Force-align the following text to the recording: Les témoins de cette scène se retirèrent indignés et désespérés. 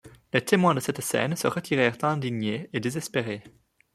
Les 0.33 0.43
témoins 0.43 0.73
de 0.73 0.79
cette 0.79 0.99
scène 1.01 1.35
se 1.35 1.45
retirèrent 1.45 2.03
indignés 2.03 2.71
et 2.73 2.79
désespérés. 2.79 3.43